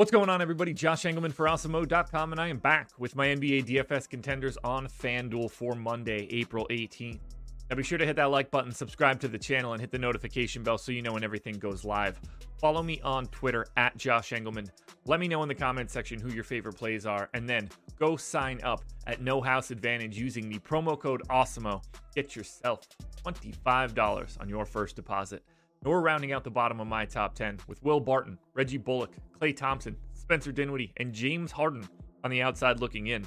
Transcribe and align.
What's 0.00 0.10
going 0.10 0.30
on, 0.30 0.40
everybody? 0.40 0.72
Josh 0.72 1.02
Engleman 1.02 1.30
for 1.30 1.44
Awesemo.com, 1.44 2.32
and 2.32 2.40
I 2.40 2.48
am 2.48 2.56
back 2.56 2.88
with 2.96 3.14
my 3.16 3.26
NBA 3.26 3.66
DFS 3.66 4.08
contenders 4.08 4.56
on 4.64 4.86
FanDuel 4.88 5.50
for 5.50 5.74
Monday, 5.74 6.26
April 6.30 6.66
18th. 6.70 7.20
Now, 7.68 7.76
be 7.76 7.82
sure 7.82 7.98
to 7.98 8.06
hit 8.06 8.16
that 8.16 8.30
like 8.30 8.50
button, 8.50 8.72
subscribe 8.72 9.20
to 9.20 9.28
the 9.28 9.36
channel, 9.36 9.74
and 9.74 9.80
hit 9.82 9.90
the 9.90 9.98
notification 9.98 10.62
bell 10.62 10.78
so 10.78 10.90
you 10.90 11.02
know 11.02 11.12
when 11.12 11.22
everything 11.22 11.58
goes 11.58 11.84
live. 11.84 12.18
Follow 12.56 12.82
me 12.82 12.98
on 13.02 13.26
Twitter 13.26 13.66
at 13.76 13.94
Josh 13.98 14.30
Engleman. 14.30 14.70
Let 15.04 15.20
me 15.20 15.28
know 15.28 15.42
in 15.42 15.50
the 15.50 15.54
comment 15.54 15.90
section 15.90 16.18
who 16.18 16.30
your 16.30 16.44
favorite 16.44 16.76
plays 16.76 17.04
are, 17.04 17.28
and 17.34 17.46
then 17.46 17.68
go 17.98 18.16
sign 18.16 18.58
up 18.62 18.82
at 19.06 19.20
No 19.20 19.42
House 19.42 19.70
Advantage 19.70 20.16
using 20.16 20.48
the 20.48 20.60
promo 20.60 20.98
code 20.98 21.20
AWESEMO. 21.28 21.82
Get 22.14 22.34
yourself 22.34 22.88
$25 23.26 24.40
on 24.40 24.48
your 24.48 24.64
first 24.64 24.96
deposit. 24.96 25.42
We're 25.82 26.00
rounding 26.00 26.32
out 26.32 26.44
the 26.44 26.50
bottom 26.50 26.78
of 26.78 26.86
my 26.86 27.06
top 27.06 27.34
10 27.34 27.60
with 27.66 27.82
Will 27.82 28.00
Barton, 28.00 28.36
Reggie 28.52 28.76
Bullock, 28.76 29.14
Klay 29.40 29.56
Thompson, 29.56 29.96
Spencer 30.12 30.52
Dinwiddie, 30.52 30.92
and 30.98 31.10
James 31.10 31.50
Harden 31.50 31.88
on 32.22 32.30
the 32.30 32.42
outside 32.42 32.80
looking 32.80 33.06
in. 33.06 33.26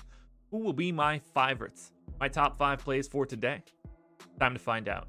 Who 0.52 0.60
will 0.60 0.72
be 0.72 0.92
my 0.92 1.20
favorites? 1.34 1.92
My 2.20 2.28
top 2.28 2.60
five 2.60 2.78
plays 2.78 3.08
for 3.08 3.26
today? 3.26 3.64
Time 4.40 4.54
to 4.54 4.60
find 4.60 4.88
out. 4.88 5.08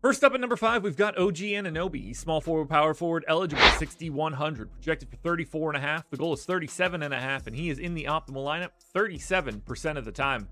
First 0.00 0.22
up 0.22 0.32
at 0.32 0.40
number 0.40 0.54
five, 0.54 0.84
we've 0.84 0.96
got 0.96 1.18
OG 1.18 1.38
Anunoby, 1.38 2.04
He's 2.04 2.20
small 2.20 2.40
forward, 2.40 2.68
power 2.68 2.94
forward, 2.94 3.24
eligible 3.26 3.64
6,100, 3.78 4.70
projected 4.70 5.08
for 5.08 5.16
34 5.16 5.70
and 5.70 5.76
a 5.78 5.80
half. 5.80 6.08
The 6.10 6.16
goal 6.16 6.34
is 6.34 6.44
37 6.44 7.02
and 7.02 7.12
a 7.12 7.18
half, 7.18 7.48
and 7.48 7.56
he 7.56 7.68
is 7.68 7.80
in 7.80 7.94
the 7.94 8.04
optimal 8.04 8.44
lineup 8.44 8.70
37% 8.94 9.96
of 9.96 10.04
the 10.04 10.12
time. 10.12 10.46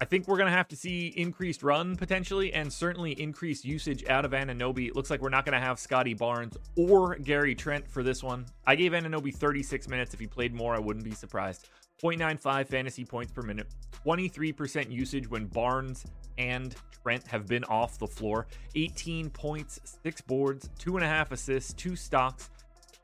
I 0.00 0.04
think 0.04 0.28
we're 0.28 0.36
going 0.36 0.50
to 0.50 0.56
have 0.56 0.68
to 0.68 0.76
see 0.76 1.08
increased 1.16 1.62
run 1.62 1.96
potentially 1.96 2.52
and 2.52 2.72
certainly 2.72 3.12
increased 3.20 3.64
usage 3.64 4.04
out 4.08 4.24
of 4.24 4.32
Anunoby. 4.32 4.88
It 4.88 4.96
looks 4.96 5.10
like 5.10 5.20
we're 5.20 5.28
not 5.28 5.44
going 5.44 5.58
to 5.58 5.64
have 5.64 5.78
Scottie 5.78 6.14
Barnes 6.14 6.56
or 6.76 7.16
Gary 7.16 7.54
Trent 7.54 7.88
for 7.88 8.02
this 8.02 8.22
one. 8.22 8.46
I 8.66 8.76
gave 8.76 8.92
Anunoby 8.92 9.34
36 9.34 9.88
minutes. 9.88 10.14
If 10.14 10.20
he 10.20 10.26
played 10.26 10.54
more, 10.54 10.74
I 10.74 10.78
wouldn't 10.78 11.04
be 11.04 11.12
surprised. 11.12 11.68
0.95 12.02 12.66
fantasy 12.66 13.04
points 13.04 13.32
per 13.32 13.42
minute, 13.42 13.68
23% 14.04 14.90
usage 14.90 15.30
when 15.30 15.46
Barnes 15.46 16.04
and 16.38 16.74
Trent 17.02 17.26
have 17.28 17.46
been 17.46 17.64
off 17.64 17.98
the 17.98 18.06
floor, 18.06 18.46
18 18.74 19.30
points, 19.30 19.80
six 20.02 20.20
boards, 20.20 20.68
two 20.78 20.96
and 20.96 21.04
a 21.04 21.08
half 21.08 21.32
assists, 21.32 21.72
two 21.72 21.96
stocks. 21.96 22.50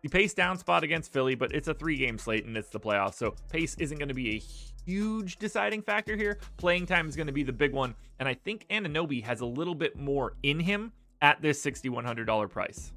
The 0.03 0.09
pace 0.09 0.33
down 0.33 0.59
spot 0.59 0.83
against 0.83 1.13
Philly, 1.13 1.35
but 1.35 1.53
it's 1.53 1.69
a 1.69 1.75
three 1.75 1.97
game 1.97 2.19
slate 2.19 2.47
and 2.47 2.57
it's 2.57 2.71
the 2.71 2.81
playoffs. 2.81 3.15
So 3.15 3.35
pace 3.51 3.77
isn't 3.79 3.99
going 3.99 4.09
to 4.09 4.15
be 4.15 4.37
a 4.37 4.43
huge 4.91 5.37
deciding 5.37 5.83
factor 5.83 6.17
here. 6.17 6.39
Playing 6.57 6.87
time 6.87 7.09
is 7.09 7.15
going 7.15 7.29
to 7.29 7.33
be 7.33 7.45
the 7.45 7.53
big 7.53 7.73
one. 7.73 7.95
And 8.19 8.29
I 8.29 8.35
think 8.35 8.67
Anunoby 8.69 9.23
has 9.23 9.41
a 9.41 9.47
little 9.47 9.75
bit 9.75 9.97
more 9.97 10.35
in 10.43 10.59
him 10.59 10.93
at 11.23 11.41
this 11.41 11.65
$6,100 11.65 12.51
price. 12.51 12.93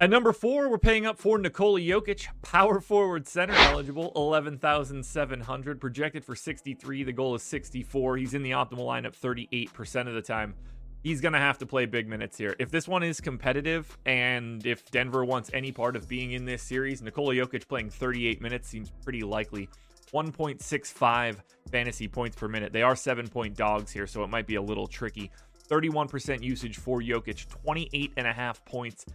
At 0.00 0.08
number 0.08 0.32
four, 0.32 0.70
we're 0.70 0.78
paying 0.78 1.04
up 1.04 1.18
for 1.18 1.36
Nikola 1.36 1.78
Jokic, 1.78 2.26
power 2.40 2.80
forward 2.80 3.28
center 3.28 3.52
eligible, 3.52 4.12
11,700, 4.16 5.78
projected 5.78 6.24
for 6.24 6.34
63. 6.34 7.02
The 7.04 7.12
goal 7.12 7.34
is 7.34 7.42
64. 7.42 8.16
He's 8.16 8.32
in 8.32 8.42
the 8.42 8.52
optimal 8.52 8.86
lineup 8.86 9.14
38% 9.14 10.08
of 10.08 10.14
the 10.14 10.22
time. 10.22 10.54
He's 11.02 11.20
going 11.20 11.34
to 11.34 11.38
have 11.38 11.58
to 11.58 11.66
play 11.66 11.84
big 11.84 12.08
minutes 12.08 12.38
here. 12.38 12.56
If 12.58 12.70
this 12.70 12.88
one 12.88 13.02
is 13.02 13.20
competitive 13.20 13.98
and 14.06 14.64
if 14.64 14.90
Denver 14.90 15.24
wants 15.24 15.50
any 15.52 15.70
part 15.70 15.96
of 15.96 16.08
being 16.08 16.32
in 16.32 16.46
this 16.46 16.62
series, 16.62 17.02
Nikola 17.02 17.34
Jokic 17.34 17.68
playing 17.68 17.90
38 17.90 18.40
minutes 18.40 18.68
seems 18.68 18.90
pretty 19.02 19.22
likely. 19.22 19.68
1.65 20.12 21.36
fantasy 21.70 22.08
points 22.08 22.36
per 22.36 22.48
minute. 22.48 22.72
They 22.72 22.82
are 22.82 22.96
seven 22.96 23.28
point 23.28 23.56
dogs 23.56 23.90
here, 23.90 24.06
so 24.06 24.22
it 24.24 24.30
might 24.30 24.46
be 24.46 24.56
a 24.56 24.62
little 24.62 24.86
tricky. 24.86 25.30
31% 25.68 26.42
usage 26.42 26.78
for 26.78 27.00
Jokic, 27.00 27.48
28 27.48 28.12
and 28.16 28.26
a 28.26 28.32
half 28.32 28.64
points, 28.64 29.06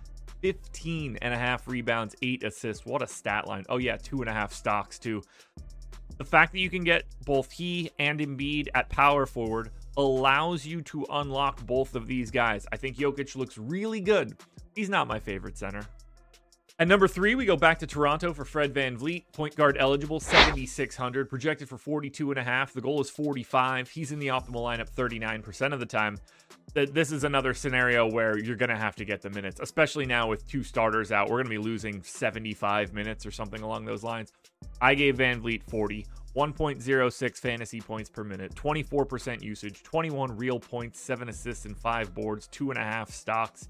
15 0.42 1.18
and 1.22 1.34
a 1.34 1.38
half 1.38 1.68
rebounds, 1.68 2.16
eight 2.22 2.44
assists. 2.44 2.86
What 2.86 3.02
a 3.02 3.08
stat 3.08 3.48
line. 3.48 3.66
Oh, 3.68 3.78
yeah, 3.78 3.98
two 3.98 4.22
and 4.22 4.30
a 4.30 4.34
half 4.34 4.54
stocks, 4.54 4.98
too. 4.98 5.22
The 6.18 6.24
fact 6.24 6.54
that 6.54 6.60
you 6.60 6.70
can 6.70 6.84
get 6.84 7.04
both 7.26 7.52
he 7.52 7.92
and 8.00 8.20
Embiid 8.20 8.70
at 8.74 8.88
power 8.90 9.26
forward 9.26 9.72
allows 9.98 10.66
you 10.66 10.82
to 10.84 11.06
unlock 11.10 11.66
both 11.66 11.96
of 11.96 12.08
these 12.08 12.32
guys. 12.32 12.66
I 12.72 12.78
think 12.78 12.98
Jokic 12.98 13.36
looks 13.36 13.58
really 13.58 14.00
good. 14.00 14.38
He's 14.76 14.90
not 14.90 15.08
my 15.08 15.20
favorite 15.20 15.58
center. 15.58 15.86
At 16.78 16.90
number 16.90 17.08
three, 17.08 17.36
we 17.36 17.46
go 17.46 17.56
back 17.56 17.80
to 17.80 17.88
Toronto 17.88 18.34
for 18.34 18.44
Fred 18.44 18.74
VanVleet, 18.74 19.32
point 19.32 19.56
guard 19.56 19.78
eligible, 19.80 20.20
7,600, 20.20 21.30
projected 21.30 21.70
for 21.70 21.78
42 21.78 22.32
and 22.32 22.40
a 22.40 22.44
half. 22.44 22.74
The 22.74 22.82
goal 22.82 23.00
is 23.00 23.10
45. 23.10 23.90
He's 23.90 24.12
in 24.12 24.20
the 24.20 24.28
optimal 24.28 24.56
lineup 24.56 24.94
39% 24.94 25.72
of 25.72 25.80
the 25.80 25.86
time. 25.86 26.18
This 26.74 27.14
is 27.14 27.24
another 27.24 27.54
scenario 27.54 28.12
where 28.12 28.38
you're 28.38 28.58
going 28.58 28.72
to 28.72 28.76
have 28.76 28.94
to 28.98 29.06
get 29.06 29.22
the 29.22 29.30
minutes, 29.30 29.62
especially 29.62 30.06
now 30.06 30.28
with 30.28 30.46
two 30.50 30.64
starters 30.64 31.14
out. 31.14 31.30
We're 31.30 31.38
going 31.38 31.46
to 31.46 31.50
be 31.52 31.58
losing 31.58 32.04
75 32.04 32.94
minutes 32.94 33.26
or 33.26 33.32
something 33.32 33.62
along 33.62 33.86
those 33.86 34.04
lines. 34.04 34.34
I 34.82 34.96
gave 34.96 35.16
VanVleet 35.16 35.64
40, 35.70 36.06
1.06 36.36 37.38
fantasy 37.38 37.80
points 37.80 38.10
per 38.10 38.26
minute, 38.26 38.54
24% 38.54 39.42
usage, 39.42 39.82
21 39.84 40.36
real 40.36 40.60
points, 40.60 41.00
7 41.00 41.30
assists, 41.30 41.64
and 41.64 41.78
5 41.78 42.14
boards, 42.14 42.50
2.5 42.50 43.10
stocks 43.12 43.70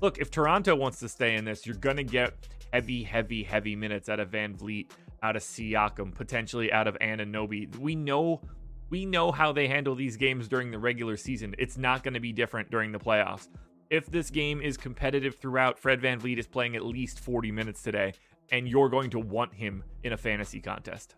look, 0.00 0.18
if 0.18 0.30
Toronto 0.30 0.74
wants 0.74 0.98
to 1.00 1.08
stay 1.08 1.36
in 1.36 1.44
this, 1.44 1.66
you're 1.66 1.76
going 1.76 1.96
to 1.96 2.04
get 2.04 2.34
heavy, 2.72 3.02
heavy, 3.02 3.42
heavy 3.42 3.76
minutes 3.76 4.08
out 4.08 4.20
of 4.20 4.30
VanVleet, 4.30 4.90
out 5.22 5.36
of 5.36 5.42
Siakam, 5.42 6.14
potentially 6.14 6.72
out 6.72 6.86
of 6.86 6.98
Anunoby. 6.98 7.76
We 7.78 7.94
know 7.94 8.40
we 8.88 9.04
know 9.04 9.32
how 9.32 9.52
they 9.52 9.66
handle 9.66 9.96
these 9.96 10.16
games 10.16 10.46
during 10.46 10.70
the 10.70 10.78
regular 10.78 11.16
season. 11.16 11.56
It's 11.58 11.76
not 11.76 12.04
going 12.04 12.14
to 12.14 12.20
be 12.20 12.32
different 12.32 12.70
during 12.70 12.92
the 12.92 12.98
playoffs. 12.98 13.48
If 13.90 14.06
this 14.06 14.30
game 14.30 14.60
is 14.60 14.76
competitive 14.76 15.36
throughout, 15.36 15.78
Fred 15.78 16.00
VanVleet 16.00 16.38
is 16.38 16.46
playing 16.46 16.76
at 16.76 16.84
least 16.84 17.18
40 17.18 17.50
minutes 17.50 17.82
today, 17.82 18.12
and 18.52 18.68
you're 18.68 18.88
going 18.88 19.10
to 19.10 19.18
want 19.18 19.54
him 19.54 19.82
in 20.04 20.12
a 20.12 20.16
fantasy 20.16 20.60
contest. 20.60 21.16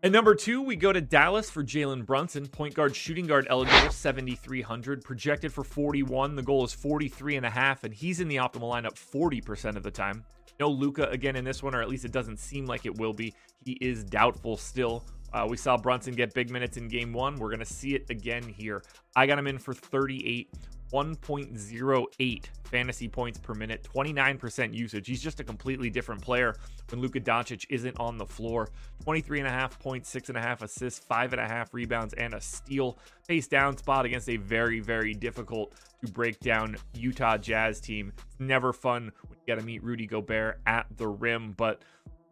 At 0.00 0.12
number 0.12 0.36
two, 0.36 0.62
we 0.62 0.76
go 0.76 0.92
to 0.92 1.00
Dallas 1.00 1.50
for 1.50 1.64
Jalen 1.64 2.06
Brunson, 2.06 2.46
point 2.46 2.72
guard, 2.72 2.94
shooting 2.94 3.26
guard 3.26 3.48
eligible, 3.50 3.90
7,300, 3.90 5.02
projected 5.02 5.52
for 5.52 5.64
41. 5.64 6.36
The 6.36 6.42
goal 6.42 6.64
is 6.64 6.72
43 6.72 7.34
and 7.34 7.44
a 7.44 7.50
half, 7.50 7.82
and 7.82 7.92
he's 7.92 8.20
in 8.20 8.28
the 8.28 8.36
optimal 8.36 8.72
lineup 8.72 8.94
40% 8.94 9.74
of 9.74 9.82
the 9.82 9.90
time. 9.90 10.24
No 10.60 10.68
Luka 10.68 11.08
again 11.08 11.34
in 11.34 11.44
this 11.44 11.64
one, 11.64 11.74
or 11.74 11.82
at 11.82 11.88
least 11.88 12.04
it 12.04 12.12
doesn't 12.12 12.38
seem 12.38 12.64
like 12.64 12.86
it 12.86 12.96
will 12.96 13.12
be. 13.12 13.34
He 13.64 13.72
is 13.80 14.04
doubtful 14.04 14.56
still. 14.56 15.04
Uh, 15.32 15.48
we 15.50 15.56
saw 15.56 15.76
Brunson 15.76 16.14
get 16.14 16.32
big 16.32 16.48
minutes 16.48 16.76
in 16.76 16.86
game 16.86 17.12
one. 17.12 17.34
We're 17.34 17.50
going 17.50 17.58
to 17.58 17.64
see 17.64 17.96
it 17.96 18.08
again 18.08 18.44
here. 18.44 18.84
I 19.16 19.26
got 19.26 19.36
him 19.36 19.48
in 19.48 19.58
for 19.58 19.74
38, 19.74 20.48
1.08 20.92 22.44
fantasy 22.64 23.08
points 23.08 23.38
per 23.38 23.54
minute, 23.54 23.86
29% 23.94 24.74
usage. 24.74 25.06
He's 25.06 25.22
just 25.22 25.40
a 25.40 25.44
completely 25.44 25.90
different 25.90 26.20
player 26.20 26.54
when 26.90 27.00
Luka 27.00 27.20
Doncic 27.20 27.66
isn't 27.70 27.98
on 27.98 28.18
the 28.18 28.26
floor. 28.26 28.68
23 29.04 29.40
and 29.40 29.48
a 29.48 29.50
half 29.50 29.78
points, 29.78 30.08
six 30.08 30.28
and 30.28 30.38
a 30.38 30.40
half 30.40 30.62
assists, 30.62 31.04
five 31.04 31.32
and 31.32 31.40
a 31.40 31.46
half 31.46 31.72
rebounds, 31.72 32.14
and 32.14 32.34
a 32.34 32.40
steal. 32.40 32.98
Face 33.24 33.46
down 33.46 33.76
spot 33.76 34.04
against 34.04 34.28
a 34.28 34.36
very, 34.36 34.80
very 34.80 35.14
difficult 35.14 35.74
to 36.04 36.12
break 36.12 36.38
down 36.40 36.76
Utah 36.94 37.36
Jazz 37.38 37.80
team. 37.80 38.12
It's 38.16 38.40
never 38.40 38.72
fun 38.72 39.12
when 39.26 39.38
you 39.38 39.54
got 39.54 39.60
to 39.60 39.66
meet 39.66 39.82
Rudy 39.82 40.06
Gobert 40.06 40.60
at 40.66 40.86
the 40.96 41.08
rim, 41.08 41.54
but 41.56 41.82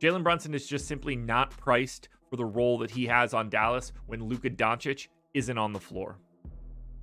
Jalen 0.00 0.22
Brunson 0.22 0.54
is 0.54 0.66
just 0.66 0.86
simply 0.86 1.16
not 1.16 1.50
priced 1.56 2.08
for 2.28 2.36
the 2.36 2.44
role 2.44 2.78
that 2.78 2.90
he 2.90 3.06
has 3.06 3.32
on 3.32 3.48
Dallas 3.48 3.92
when 4.06 4.24
Luka 4.24 4.50
Doncic 4.50 5.08
isn't 5.32 5.58
on 5.58 5.72
the 5.72 5.80
floor. 5.80 6.18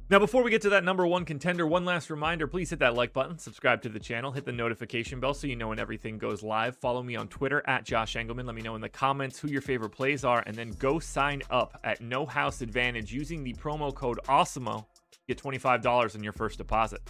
Now, 0.10 0.20
before 0.20 0.44
we 0.44 0.52
get 0.52 0.62
to 0.64 0.70
that 0.72 0.84
number 0.84 1.08
one 1.08 1.24
contender, 1.24 1.66
one 1.66 1.86
last 1.86 2.10
reminder 2.10 2.46
please 2.46 2.70
hit 2.70 2.80
that 2.80 2.94
like 2.94 3.14
button, 3.14 3.40
subscribe 3.40 3.82
to 3.84 3.90
the 3.90 4.00
channel, 4.00 4.34
hit 4.34 4.46
the 4.46 4.52
notification 4.52 5.22
bell 5.22 5.34
so 5.34 5.48
you 5.48 5.56
know 5.56 5.70
when 5.70 5.80
everything 5.80 6.18
goes 6.18 6.44
live. 6.44 6.76
Follow 6.76 7.02
me 7.02 7.16
on 7.16 7.30
Twitter 7.30 7.64
at 7.68 7.86
Josh 7.86 8.16
Engleman. 8.16 8.46
Let 8.46 8.54
me 8.54 8.62
know 8.62 8.76
in 8.76 8.82
the 8.82 8.90
comments 8.90 9.40
who 9.40 9.48
your 9.48 9.62
favorite 9.62 9.92
plays 9.92 10.26
are, 10.26 10.44
and 10.46 10.56
then 10.56 10.72
go 10.72 11.00
sign 11.00 11.42
up 11.50 11.80
at 11.86 12.02
No 12.02 12.26
House 12.26 12.62
Advantage 12.62 13.14
using 13.14 13.46
the 13.46 13.54
promo 13.54 13.96
code 13.96 14.20
AWESEMO. 14.28 14.86
Get 15.26 15.42
$25 15.42 16.16
on 16.16 16.24
your 16.24 16.34
first 16.34 16.58
deposit. 16.58 17.02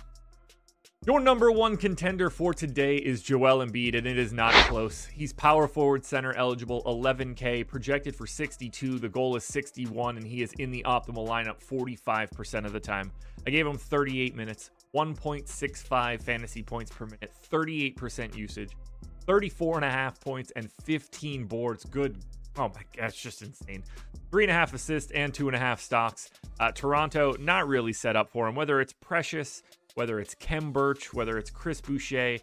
Your 1.06 1.20
number 1.20 1.52
one 1.52 1.76
contender 1.76 2.30
for 2.30 2.54
today 2.54 2.96
is 2.96 3.22
Joel 3.22 3.66
Embiid, 3.66 3.94
and 3.98 4.08
it 4.08 4.18
is 4.18 4.32
not 4.32 4.54
close. 4.54 5.04
He's 5.06 5.34
power 5.34 5.68
forward 5.68 6.06
center 6.06 6.32
eligible, 6.32 6.82
11K, 6.84 7.68
projected 7.68 8.16
for 8.16 8.26
62. 8.26 9.00
The 9.00 9.10
goal 9.10 9.36
is 9.36 9.44
61, 9.44 10.16
and 10.16 10.26
he 10.26 10.42
is 10.42 10.54
in 10.60 10.72
the 10.72 10.82
optimal 10.88 11.28
lineup 11.28 11.62
45% 11.62 12.66
of 12.66 12.72
the 12.72 12.80
time. 12.80 13.12
I 13.46 13.50
gave 13.50 13.68
him 13.68 13.78
38 13.78 14.34
minutes, 14.34 14.72
1.65 14.96 16.24
fantasy 16.24 16.64
points 16.64 16.90
per 16.90 17.06
minute, 17.06 17.34
38% 17.52 18.38
usage, 18.38 18.72
34 19.26 19.76
and 19.76 19.86
a 19.86 19.92
half 19.92 20.22
points, 20.22 20.54
and 20.56 20.72
15 20.86 21.44
boards. 21.48 21.84
Good. 21.84 22.24
Oh 22.58 22.70
my 22.70 22.84
gosh, 22.96 23.22
just 23.22 23.42
insane. 23.42 23.84
Three 24.32 24.46
and 24.46 24.52
a 24.52 24.54
half 24.54 24.74
assists 24.74 25.12
and 25.12 25.34
two 25.34 25.48
and 25.48 25.56
a 25.56 25.60
half 25.60 25.82
stocks. 25.82 26.30
Uh, 26.62 26.72
Toronto, 26.72 27.34
not 27.40 27.68
really 27.68 27.92
set 27.92 28.16
up 28.16 28.30
for 28.30 28.48
him, 28.48 28.56
whether 28.56 28.80
it's 28.80 28.94
Precious 28.94 29.64
whether 29.96 30.20
it's 30.20 30.36
Khem 30.36 30.72
Birch, 30.72 31.14
whether 31.14 31.38
it's 31.38 31.50
Chris 31.50 31.82
Boucher, 31.82 32.38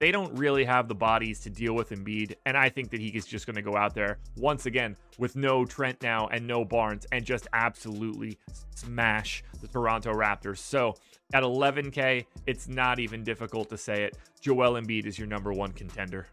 they 0.00 0.10
don't 0.10 0.34
really 0.38 0.64
have 0.64 0.88
the 0.88 0.94
bodies 0.94 1.40
to 1.40 1.50
deal 1.50 1.74
with 1.74 1.90
Embiid. 1.90 2.34
And 2.46 2.56
I 2.56 2.68
think 2.68 2.90
that 2.90 3.00
he 3.00 3.08
is 3.08 3.26
just 3.26 3.46
going 3.46 3.56
to 3.56 3.62
go 3.62 3.76
out 3.76 3.94
there 3.94 4.18
once 4.36 4.66
again 4.66 4.96
with 5.18 5.36
no 5.36 5.64
Trent 5.64 6.02
now 6.02 6.26
and 6.28 6.46
no 6.46 6.64
Barnes 6.64 7.06
and 7.12 7.24
just 7.24 7.46
absolutely 7.52 8.38
smash 8.74 9.44
the 9.60 9.68
Toronto 9.68 10.12
Raptors. 10.12 10.58
So 10.58 10.94
at 11.32 11.42
11K, 11.42 12.26
it's 12.46 12.68
not 12.68 12.98
even 12.98 13.22
difficult 13.22 13.68
to 13.70 13.78
say 13.78 14.02
it. 14.02 14.16
Joel 14.40 14.80
Embiid 14.80 15.06
is 15.06 15.18
your 15.18 15.28
number 15.28 15.52
one 15.52 15.72
contender. 15.72 16.26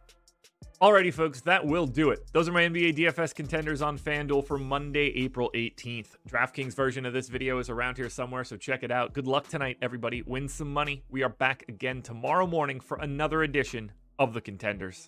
Alrighty, 0.81 1.13
folks, 1.13 1.41
that 1.41 1.63
will 1.63 1.85
do 1.85 2.09
it. 2.09 2.25
Those 2.33 2.49
are 2.49 2.51
my 2.51 2.63
NBA 2.63 2.97
DFS 2.97 3.35
contenders 3.35 3.83
on 3.83 3.99
FanDuel 3.99 4.43
for 4.47 4.57
Monday, 4.57 5.13
April 5.15 5.51
18th. 5.53 6.15
DraftKings 6.27 6.73
version 6.73 7.05
of 7.05 7.13
this 7.13 7.29
video 7.29 7.59
is 7.59 7.69
around 7.69 7.97
here 7.97 8.09
somewhere, 8.09 8.43
so 8.43 8.57
check 8.57 8.81
it 8.81 8.89
out. 8.89 9.13
Good 9.13 9.27
luck 9.27 9.47
tonight, 9.47 9.77
everybody. 9.83 10.23
Win 10.23 10.47
some 10.47 10.73
money. 10.73 11.03
We 11.11 11.21
are 11.21 11.29
back 11.29 11.65
again 11.69 12.01
tomorrow 12.01 12.47
morning 12.47 12.79
for 12.79 12.97
another 12.97 13.43
edition 13.43 13.91
of 14.17 14.33
the 14.33 14.41
Contenders. 14.41 15.07